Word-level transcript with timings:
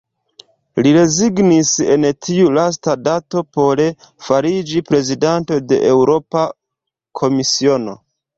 Li 0.85 0.91
rezignis 0.93 1.73
en 1.95 2.07
tiu 2.27 2.47
lasta 2.55 2.95
dato 3.09 3.43
por 3.59 3.83
fariĝi 4.29 4.83
prezidanto 4.89 5.59
de 5.69 5.81
Eŭropa 5.93 6.49
Komisiono. 7.23 7.97